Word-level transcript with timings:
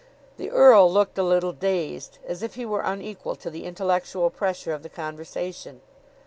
The 0.37 0.49
earl 0.49 0.91
looked 0.91 1.19
a 1.19 1.23
little 1.23 1.51
dazed, 1.51 2.17
as 2.25 2.41
if 2.41 2.55
he 2.55 2.65
were 2.65 2.81
unequal 2.81 3.35
to 3.35 3.51
the 3.51 3.65
intellectual 3.65 4.31
pressure 4.31 4.73
of 4.73 4.81
the 4.81 4.89
conversation. 4.89 5.81